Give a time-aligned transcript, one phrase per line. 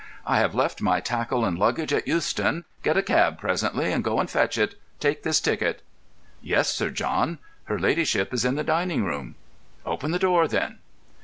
[0.25, 2.65] "I have left my tackle and luggage at Euston.
[2.81, 4.73] Get a cab presently and go and fetch it.
[4.99, 5.83] Take this ticket."
[6.41, 7.37] "Yes, Sir John.
[7.65, 9.35] Her ladyship is in the dining room."
[9.85, 10.79] "Open the door, then."